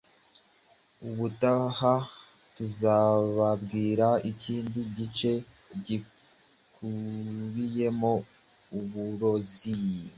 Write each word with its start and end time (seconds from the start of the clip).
Ubutaha 1.07 1.93
tuzababwira 2.55 4.07
ikindi 4.31 4.79
gice 4.97 5.31
gikubiyemo 5.85 8.11
uburozi 8.79 9.75